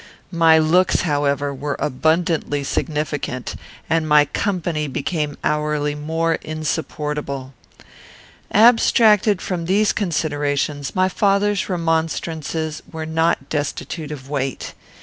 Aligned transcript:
My 0.31 0.57
looks, 0.57 1.01
however, 1.01 1.53
were 1.53 1.75
abundantly 1.77 2.63
significant, 2.63 3.53
and 3.87 4.09
my 4.09 4.25
company 4.25 4.87
became 4.87 5.37
hourly 5.43 5.93
more 5.93 6.33
insupportable. 6.41 7.53
Abstracted 8.51 9.43
from 9.43 9.65
these 9.65 9.93
considerations, 9.93 10.95
my 10.95 11.07
father's 11.07 11.69
remonstrances 11.69 12.81
were 12.91 13.05
not 13.05 13.47
destitute 13.49 14.11
of 14.11 14.27
weight. 14.27 14.73